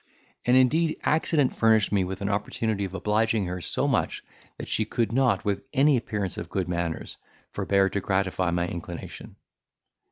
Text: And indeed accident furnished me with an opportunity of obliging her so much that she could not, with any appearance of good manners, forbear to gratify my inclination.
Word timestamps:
And 0.45 0.57
indeed 0.57 0.97
accident 1.03 1.55
furnished 1.55 1.91
me 1.91 2.03
with 2.03 2.21
an 2.23 2.29
opportunity 2.29 2.85
of 2.85 2.95
obliging 2.95 3.45
her 3.45 3.61
so 3.61 3.87
much 3.87 4.23
that 4.57 4.67
she 4.67 4.83
could 4.83 5.11
not, 5.11 5.45
with 5.45 5.61
any 5.75 5.95
appearance 5.95 6.39
of 6.39 6.49
good 6.49 6.67
manners, 6.67 7.17
forbear 7.51 7.87
to 7.91 8.01
gratify 8.01 8.49
my 8.49 8.67
inclination. 8.67 9.35